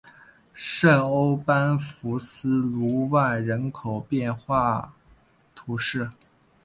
[0.55, 4.95] 圣欧班福斯卢万人口变化
[5.53, 6.09] 图示